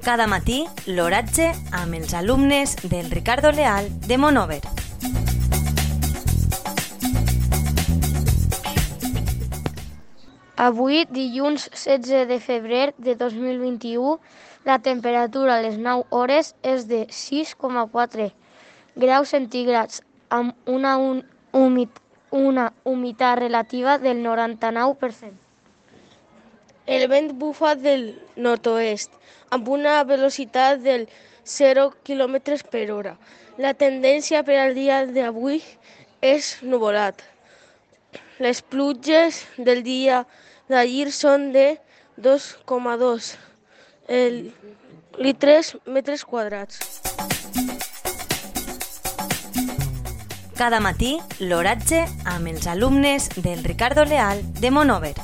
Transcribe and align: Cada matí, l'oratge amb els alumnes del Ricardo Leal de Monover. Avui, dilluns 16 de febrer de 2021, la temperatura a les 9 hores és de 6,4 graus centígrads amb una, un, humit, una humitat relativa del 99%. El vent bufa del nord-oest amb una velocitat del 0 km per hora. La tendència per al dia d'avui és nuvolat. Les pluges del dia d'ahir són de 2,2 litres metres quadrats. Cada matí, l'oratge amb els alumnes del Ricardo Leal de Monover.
Cada 0.00 0.24
matí, 0.26 0.62
l'oratge 0.88 1.50
amb 1.76 1.92
els 1.98 2.14
alumnes 2.16 2.72
del 2.88 3.10
Ricardo 3.10 3.50
Leal 3.52 3.90
de 4.08 4.16
Monover. 4.16 4.62
Avui, 10.56 11.04
dilluns 11.12 11.68
16 11.74 12.24
de 12.32 12.40
febrer 12.40 12.94
de 12.96 13.14
2021, 13.14 14.16
la 14.64 14.78
temperatura 14.78 15.58
a 15.58 15.60
les 15.60 15.76
9 15.76 16.08
hores 16.08 16.54
és 16.62 16.88
de 16.88 17.04
6,4 17.06 18.30
graus 18.96 19.36
centígrads 19.36 20.00
amb 20.30 20.56
una, 20.64 20.96
un, 20.96 21.22
humit, 21.52 22.00
una 22.30 22.72
humitat 22.84 23.38
relativa 23.38 23.98
del 23.98 24.24
99%. 24.24 25.49
El 26.90 27.06
vent 27.06 27.28
bufa 27.38 27.76
del 27.78 28.08
nord-oest 28.34 29.12
amb 29.54 29.68
una 29.70 30.00
velocitat 30.02 30.80
del 30.82 31.04
0 31.46 31.92
km 32.02 32.58
per 32.72 32.90
hora. 32.90 33.12
La 33.62 33.74
tendència 33.78 34.42
per 34.42 34.56
al 34.58 34.74
dia 34.74 35.04
d'avui 35.06 35.62
és 36.20 36.56
nuvolat. 36.66 37.22
Les 38.42 38.58
pluges 38.62 39.44
del 39.56 39.84
dia 39.86 40.24
d'ahir 40.66 41.12
són 41.14 41.52
de 41.54 41.78
2,2 42.18 43.36
litres 45.22 45.76
metres 45.86 46.24
quadrats. 46.26 46.82
Cada 50.58 50.80
matí, 50.82 51.20
l'oratge 51.38 52.02
amb 52.26 52.50
els 52.50 52.66
alumnes 52.66 53.30
del 53.38 53.62
Ricardo 53.62 54.04
Leal 54.04 54.42
de 54.58 54.74
Monover. 54.74 55.14